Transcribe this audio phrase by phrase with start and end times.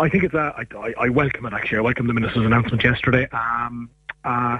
[0.00, 1.78] I think it's a, I, I welcome it actually.
[1.78, 3.28] I welcome the minister's announcement yesterday.
[3.30, 3.88] Um,
[4.24, 4.58] uh,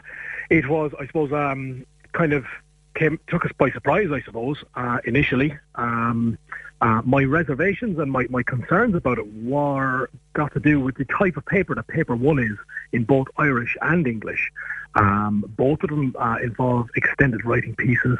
[0.48, 2.46] it was, I suppose, um, kind of
[2.94, 5.58] came took us by surprise, I suppose, uh, initially.
[5.74, 6.38] Um,
[6.80, 11.04] uh, my reservations and my, my concerns about it were got to do with the
[11.06, 12.56] type of paper that paper one is
[12.92, 14.52] in both Irish and English.
[14.94, 18.18] Um, both of them uh, involve extended writing pieces,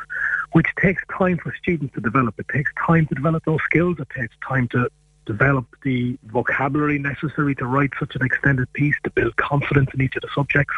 [0.51, 2.35] which takes time for students to develop.
[2.41, 4.01] It takes time to develop those skills.
[4.01, 4.91] It takes time to
[5.27, 10.17] develop the vocabulary necessary to write such an extended piece, to build confidence in each
[10.17, 10.75] of the subjects.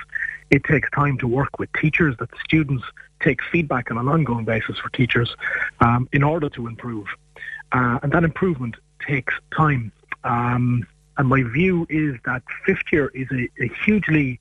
[0.50, 2.84] It takes time to work with teachers, that the students
[3.20, 5.34] take feedback on an ongoing basis for teachers
[5.80, 7.06] um, in order to improve.
[7.72, 9.92] Uh, and that improvement takes time.
[10.24, 10.86] Um,
[11.18, 14.38] and my view is that fifth year is a, a hugely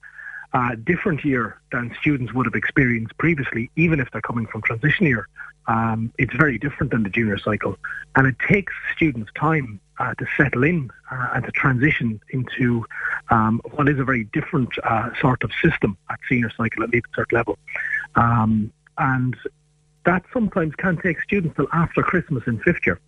[0.54, 5.06] uh, different year than students would have experienced previously, even if they're coming from transition
[5.06, 5.28] year.
[5.68, 7.78] Um, it's very different than the junior cycle,
[8.16, 12.86] and it takes students time uh, to settle in uh, and to transition into
[13.30, 17.12] um, what is a very different uh, sort of system at senior cycle at Leaving
[17.18, 17.58] Cert level.
[18.16, 19.36] Um, and
[20.06, 23.00] that sometimes can take students till after Christmas in fifth year.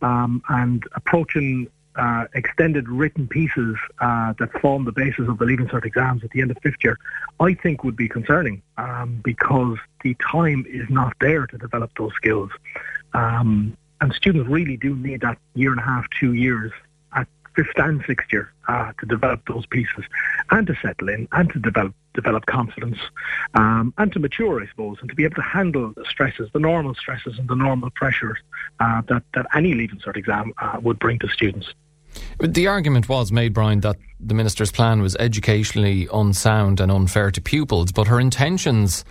[0.00, 5.66] Um, and approaching uh, extended written pieces uh, that form the basis of the Leaving
[5.66, 6.96] Cert exams at the end of fifth year,
[7.40, 12.12] I think would be concerning um, because the time is not there to develop those
[12.14, 12.50] skills.
[13.14, 16.72] Um, and students really do need that year and a half, two years
[17.14, 20.04] at fifth and sixth year uh, to develop those pieces
[20.50, 22.98] and to settle in and to develop develop confidence
[23.54, 26.58] um, and to mature, I suppose, and to be able to handle the stresses, the
[26.58, 28.38] normal stresses and the normal pressures
[28.80, 31.72] uh, that, that any Leaving Cert exam uh, would bring to students.
[32.40, 37.40] The argument was made, Brian, that the minister's plan was educationally unsound and unfair to
[37.40, 39.04] pupils, but her intentions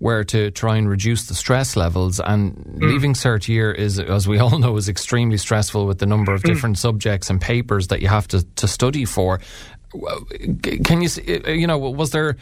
[0.00, 2.20] were to try and reduce the stress levels.
[2.20, 2.80] And mm.
[2.80, 6.42] leaving cert year is, as we all know, is extremely stressful with the number of
[6.42, 6.46] mm.
[6.46, 9.40] different subjects and papers that you have to, to study for.
[10.84, 11.08] Can you,
[11.46, 12.36] you know, was there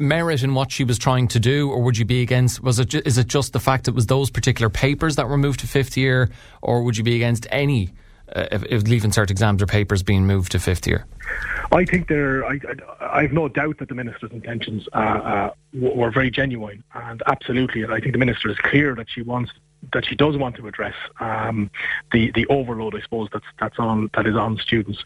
[0.00, 2.60] merit in what she was trying to do, or would you be against?
[2.60, 5.60] Was it is it just the fact it was those particular papers that were moved
[5.60, 6.28] to fifth year,
[6.60, 7.92] or would you be against any
[8.34, 11.06] uh, if, if leaving cert exams or papers being moved to fifth year?
[11.72, 12.46] I think there.
[12.46, 12.58] I,
[13.00, 17.84] I, have no doubt that the minister's intentions uh, uh, were very genuine, and absolutely,
[17.84, 19.52] I think the minister is clear that she wants
[19.92, 21.70] that she does want to address um,
[22.12, 25.02] the the overload, I suppose that's that's on that is on students.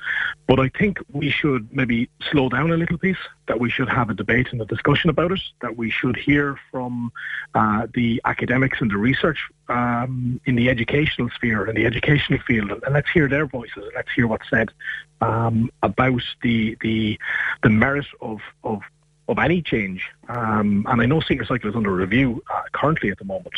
[0.46, 3.16] But I think we should maybe slow down a little piece.
[3.48, 5.40] That we should have a debate and a discussion about it.
[5.60, 7.12] That we should hear from
[7.54, 9.38] uh, the academics and the research
[9.68, 13.84] um, in the educational sphere and the educational field, and let's hear their voices.
[13.84, 14.70] And let's hear what's said
[15.20, 17.18] um, about the the
[17.62, 18.82] the merit of of
[19.28, 20.02] of any change.
[20.28, 23.54] Um, and I know senior cycle is under review uh, currently at the moment.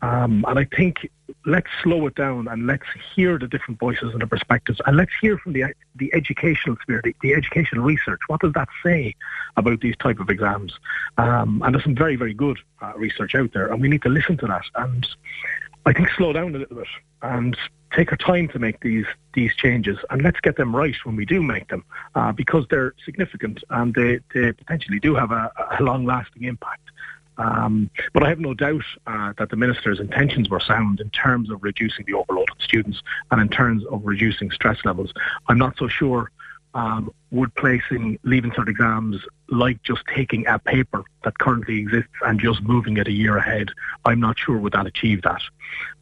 [0.00, 1.10] Um, and I think
[1.44, 5.10] let's slow it down and let's hear the different voices and the perspectives and let's
[5.20, 5.64] hear from the
[5.96, 8.20] the educational sphere, the, the educational research.
[8.28, 9.16] What does that say
[9.56, 10.72] about these type of exams?
[11.16, 14.08] Um, and there's some very, very good uh, research out there and we need to
[14.08, 14.64] listen to that.
[14.76, 15.06] And
[15.84, 16.86] I think slow down a little bit
[17.22, 17.58] and
[17.94, 21.24] take our time to make these these changes and let's get them right when we
[21.24, 21.84] do make them
[22.14, 26.82] uh, because they're significant and they, they potentially do have a, a long lasting impact.
[27.36, 31.50] Um, but I have no doubt uh, that the minister's intentions were sound in terms
[31.50, 33.00] of reducing the overload of students
[33.30, 35.12] and in terms of reducing stress levels.
[35.46, 36.32] I'm not so sure
[36.78, 39.16] um, would placing leaving cert exams
[39.50, 43.68] like just taking a paper that currently exists and just moving it a year ahead,
[44.04, 45.42] I'm not sure would that achieve that.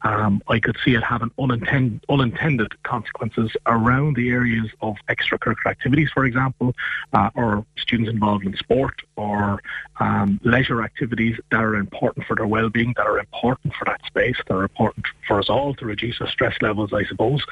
[0.02, 6.10] Um, I could see it having unintended, unintended consequences around the areas of extracurricular activities,
[6.12, 6.74] for example,
[7.14, 9.62] uh, or students involved in sport or
[9.98, 14.36] um, leisure activities that are important for their well-being, that are important for that space,
[14.46, 17.42] that are important for us all to reduce our stress levels, I suppose.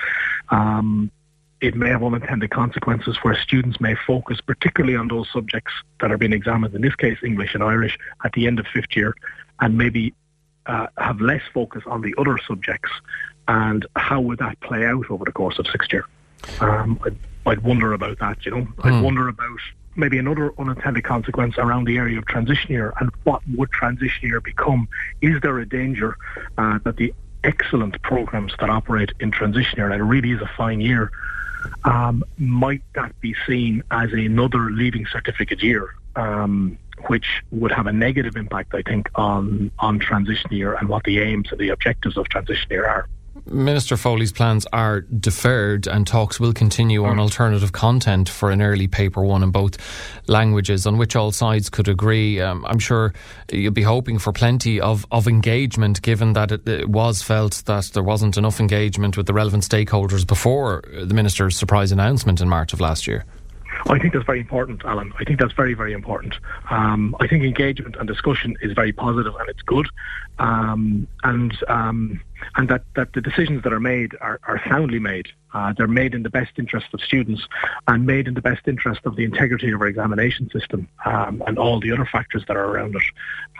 [0.50, 1.10] Um,
[1.64, 6.18] it may have unintended consequences where students may focus particularly on those subjects that are
[6.18, 9.14] being examined, in this case English and Irish, at the end of fifth year,
[9.60, 10.12] and maybe
[10.66, 12.90] uh, have less focus on the other subjects.
[13.48, 16.04] And how would that play out over the course of sixth year?
[16.60, 17.16] Um, I'd,
[17.46, 18.58] I'd, wonder about that, you know.
[18.58, 18.84] Mm.
[18.84, 19.02] I'd hmm.
[19.02, 19.58] wonder about
[19.96, 24.42] maybe another unintended consequence around the area of transition year and what would transition year
[24.42, 24.86] become?
[25.22, 26.18] Is there a danger
[26.58, 30.50] uh, that the excellent programs that operate in transition year, and it really is a
[30.56, 31.10] fine year,
[31.84, 37.92] um, might that be seen as another leaving certificate year, um, which would have a
[37.92, 42.16] negative impact, I think, on on transition year and what the aims and the objectives
[42.16, 43.08] of transition year are.
[43.46, 47.20] Minister Foley's plans are deferred and talks will continue on mm.
[47.20, 49.76] alternative content for an early paper one in both
[50.28, 52.40] languages on which all sides could agree.
[52.40, 53.12] Um, I'm sure
[53.52, 57.90] you'll be hoping for plenty of, of engagement given that it, it, was felt that
[57.92, 62.72] there wasn't enough engagement with the relevant stakeholders before the Minister's surprise announcement in March
[62.72, 63.24] of last year.
[63.86, 65.12] I think that's very important, Alan.
[65.18, 66.34] I think that's very, very important.
[66.70, 69.88] Um, I think engagement and discussion is very positive and it's good,
[70.38, 72.20] um, and um,
[72.56, 75.28] and that, that the decisions that are made are, are soundly made.
[75.52, 77.42] Uh, they're made in the best interest of students
[77.86, 81.58] and made in the best interest of the integrity of our examination system um, and
[81.58, 83.02] all the other factors that are around it.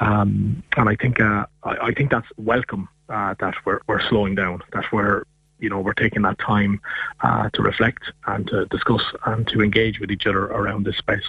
[0.01, 4.35] Um, and I think uh, I, I, think that's welcome uh, that we're, we're slowing
[4.35, 5.23] down, that we're
[5.65, 6.81] you know, we're taking that time
[7.23, 11.25] uh, to reflect and to discuss and to engage with each other around this space.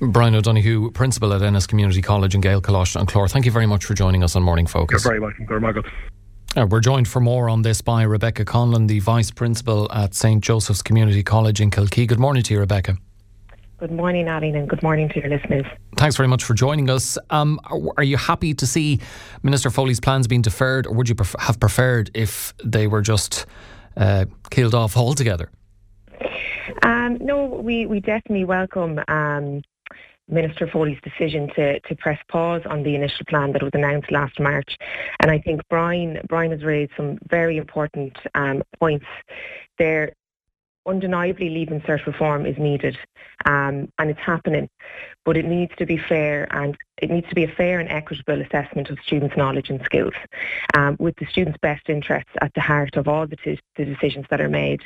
[0.00, 3.84] Brian O'Donoghue, Principal at Ennis Community College in Gaelcholáiste an Chláir, thank you very much
[3.84, 5.02] for joining us on Morning Focus.
[5.02, 5.46] You're very welcome.
[5.46, 5.84] Good
[6.56, 10.42] uh, we're joined for more on this by Rebecca Conlon, the Vice Principal at St
[10.42, 12.06] Joseph's Community College in Kilkee.
[12.06, 12.96] Good morning to you, Rebecca.
[13.78, 15.64] Good morning, Alan, and good morning to your listeners.
[15.96, 17.16] Thanks very much for joining us.
[17.30, 17.60] Um,
[17.96, 18.98] are you happy to see
[19.44, 23.46] Minister Foley's plans being deferred, or would you pref- have preferred if they were just
[23.96, 25.52] uh, killed off altogether?
[26.82, 29.62] Um, no, we, we definitely welcome um,
[30.26, 34.40] Minister Foley's decision to, to press pause on the initial plan that was announced last
[34.40, 34.76] March.
[35.20, 39.06] And I think Brian, Brian has raised some very important um, points
[39.78, 40.14] there
[40.88, 42.96] undeniably leaving cert reform is needed
[43.44, 44.68] um, and it's happening.
[45.24, 48.40] But it needs to be fair and it needs to be a fair and equitable
[48.40, 50.14] assessment of students' knowledge and skills
[50.74, 54.26] um, with the students' best interests at the heart of all the, t- the decisions
[54.30, 54.82] that are made.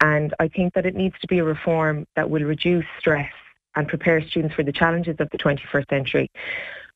[0.00, 3.32] And I think that it needs to be a reform that will reduce stress
[3.76, 6.30] and prepare students for the challenges of the 21st century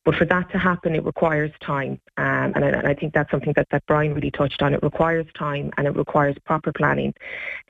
[0.03, 1.99] but for that to happen, it requires time.
[2.17, 4.73] Um, and, I, and, I, think that's something that, that Brian really touched on.
[4.73, 7.13] It requires time and it requires proper planning.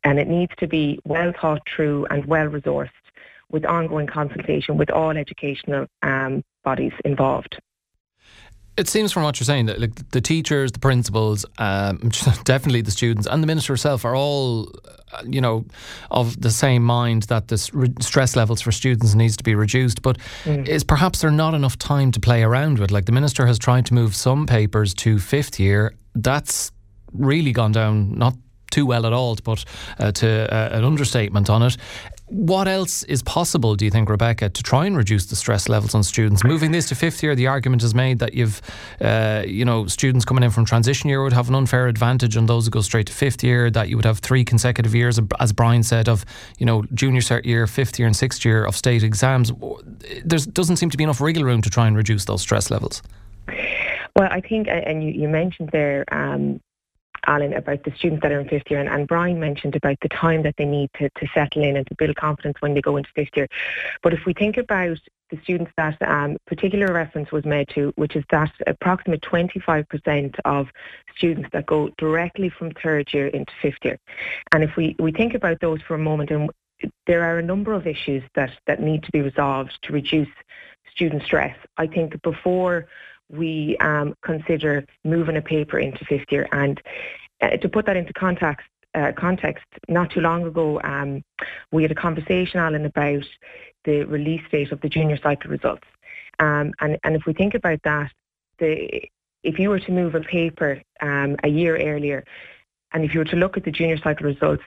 [0.04, 2.90] And it needs to be well thought through and well resourced
[3.50, 7.60] with ongoing consultation with all educational um, bodies involved.
[8.78, 11.98] It seems from what you're saying that like the teachers, the principals, um,
[12.46, 14.72] definitely the students, and the minister herself are all,
[15.14, 15.66] uh, you know,
[16.10, 20.02] of the same mind that the stress levels for students needs to be reduced.
[20.02, 20.68] But mm.
[20.68, 22.92] is perhaps there not enough time to play around with?
[22.92, 25.94] Like the minister has tried to move some papers to fifth year.
[26.16, 26.72] That's
[27.12, 28.36] really gone down not
[28.72, 29.66] too well at all, to put
[30.00, 31.78] uh, to uh, an understatement on it.
[32.32, 35.94] What else is possible, do you think, Rebecca, to try and reduce the stress levels
[35.94, 36.46] on students?
[36.46, 38.62] Moving this to fifth year, the argument is made that you've,
[39.02, 42.46] uh, you know, students coming in from transition year would have an unfair advantage on
[42.46, 43.70] those who go straight to fifth year.
[43.70, 46.24] That you would have three consecutive years, as Brian said, of
[46.58, 49.52] you know junior year, fifth year, and sixth year of state exams.
[50.24, 53.02] There doesn't seem to be enough wriggle room to try and reduce those stress levels.
[54.16, 56.62] Well, I think, and you, you mentioned there um,
[57.28, 60.10] Alan, about the students that are in fifth year, and, and Brian mentioned about the
[60.10, 62.98] time that they need to, to settle in and to build confidence when they go
[62.98, 63.48] into fifth year.
[64.02, 64.98] But if we think about
[65.30, 70.68] the students that um, particular reference was made to, which is that approximate 25% of
[71.16, 73.98] students that go directly from third year into fifth year.
[74.52, 76.50] And if we, we think about those for a moment, and
[77.08, 80.28] there are a number of issues that, that need to be resolved to reduce
[80.92, 81.56] student stress.
[81.78, 82.88] I think before
[83.32, 86.48] we um, consider moving a paper into fifth year.
[86.52, 86.82] And
[87.42, 91.24] uh, to put that into context, uh, context, not too long ago, um,
[91.72, 93.24] we had a conversation, Alan, about
[93.86, 95.88] the release date of the junior cycle results.
[96.40, 98.12] Um, and, and if we think about that,
[98.60, 99.04] the,
[99.44, 102.24] if you were to move a paper um, a year earlier,
[102.94, 104.64] and if you were to look at the junior cycle results,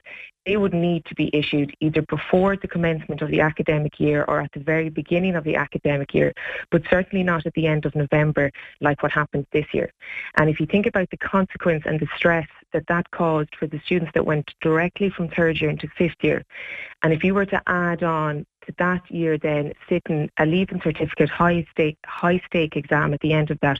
[0.47, 4.41] they would need to be issued either before the commencement of the academic year or
[4.41, 6.33] at the very beginning of the academic year,
[6.71, 9.91] but certainly not at the end of November like what happened this year.
[10.37, 13.81] And if you think about the consequence and the stress that that caused for the
[13.85, 16.45] students that went directly from third year into fifth year,
[17.03, 21.29] and if you were to add on to that year then sitting a leaving certificate
[21.29, 23.79] high stake high stake exam at the end of that,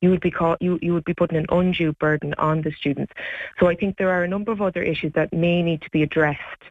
[0.00, 3.12] you would be you, you would be putting an undue burden on the students.
[3.58, 5.99] So I think there are a number of other issues that may need to be
[6.02, 6.62] addressed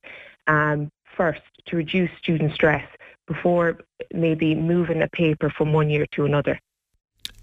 [0.48, 2.86] um, first to reduce student stress
[3.28, 3.80] before
[4.14, 6.60] maybe moving a paper from one year to another.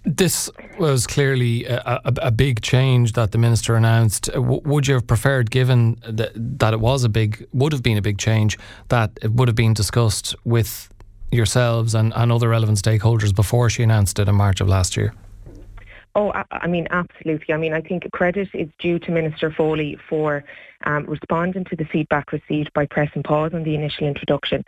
[0.03, 4.31] This was clearly a, a, a, big change that the minister announced.
[4.33, 7.97] W- would you have preferred, given that, that it was a big, would have been
[7.97, 10.89] a big change, that it would have been discussed with
[11.31, 15.13] yourselves and, and other relevant stakeholders before she announced it in March of last year?
[16.17, 17.53] Oh, I mean, absolutely.
[17.53, 20.43] I mean, I think credit is due to Minister Foley for
[20.83, 24.63] um, responding to the feedback received by pressing pause on the initial introduction.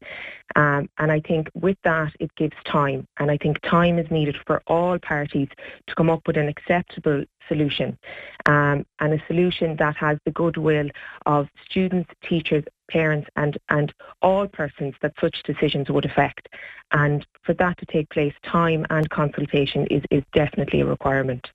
[0.55, 3.07] Um, and I think with that, it gives time.
[3.17, 5.47] And I think time is needed for all parties
[5.87, 7.97] to come up with an acceptable solution
[8.45, 10.89] um, and a solution that has the goodwill
[11.25, 16.49] of students, teachers, parents and, and all persons that such decisions would affect.
[16.91, 21.47] And for that to take place, time and consultation is, is definitely a requirement.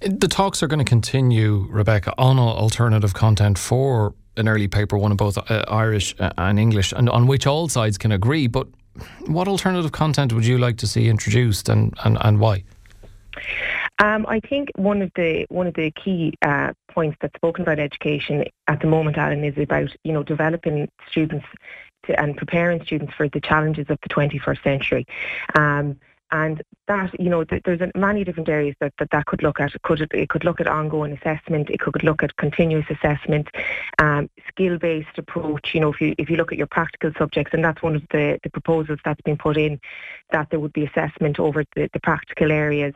[0.00, 5.10] The talks are going to continue, Rebecca, on alternative content for an early paper one
[5.10, 8.46] in both uh, Irish uh, and English, and on which all sides can agree.
[8.46, 8.68] But
[9.26, 12.64] what alternative content would you like to see introduced, and, and, and why?
[13.98, 17.78] Um, I think one of the one of the key uh, points that's spoken about
[17.78, 21.46] education at the moment, Alan, is about you know developing students
[22.04, 25.06] to, and preparing students for the challenges of the 21st century.
[25.58, 25.98] Um,
[26.32, 29.74] and that you know th- there's many different areas that, that that could look at
[29.74, 33.48] it could it could look at ongoing assessment it could look at continuous assessment
[33.98, 37.54] um, skill based approach you know if you if you look at your practical subjects
[37.54, 39.80] and that's one of the, the proposals that's been put in
[40.30, 42.94] that there would be assessment over the, the practical areas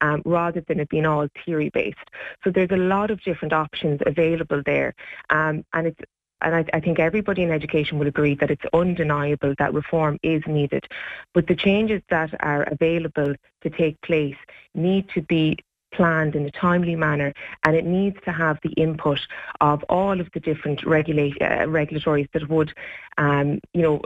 [0.00, 1.98] um, rather than it being all theory based.
[2.42, 4.94] So there's a lot of different options available there,
[5.28, 6.00] um, and it's
[6.42, 10.42] and I, I, think everybody in education will agree that it's undeniable that reform is
[10.46, 10.86] needed.
[11.34, 14.36] But the changes that are available to take place
[14.74, 15.58] need to be
[15.92, 17.32] planned in a timely manner
[17.64, 19.18] and it needs to have the input
[19.60, 22.72] of all of the different regulate, uh, regulatories that would
[23.18, 24.00] um, you know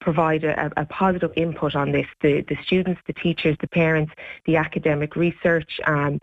[0.00, 2.06] provide a, a, positive input on this.
[2.20, 4.12] The, the students, the teachers, the parents,
[4.46, 6.20] the academic research, um,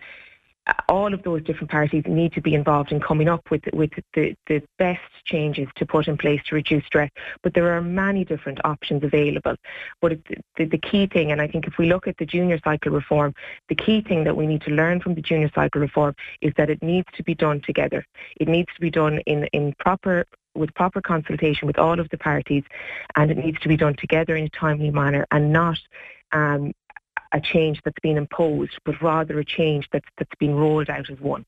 [0.90, 4.36] all of those different parties need to be involved in coming up with with the,
[4.48, 7.10] the best changes to put in place to reduce stress.
[7.44, 9.56] But there are many different options available.
[10.02, 10.20] But
[10.58, 13.34] the, the key thing, and I think if we look at the junior cycle reform,
[13.70, 16.70] the key thing that we need to learn from the junior cycle reform is that
[16.70, 18.06] it needs to be done together.
[18.40, 22.18] It needs to be done in, in proper with proper consultation with all of the
[22.18, 22.64] parties,
[23.16, 25.78] and it needs to be done together in a timely manner and not
[26.32, 26.74] um,
[27.34, 31.20] a change that's been imposed, but rather a change that's that's been rolled out as
[31.20, 31.46] one.